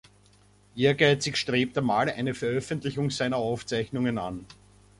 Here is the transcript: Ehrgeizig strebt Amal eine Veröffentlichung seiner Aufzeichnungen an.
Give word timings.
Ehrgeizig 0.75 1.37
strebt 1.37 1.77
Amal 1.77 2.09
eine 2.09 2.33
Veröffentlichung 2.33 3.11
seiner 3.11 3.37
Aufzeichnungen 3.37 4.17
an. 4.17 4.47